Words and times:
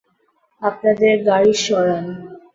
আপনাদের 0.61 1.15
গাড়ি 1.27 1.53
সরান। 1.63 2.05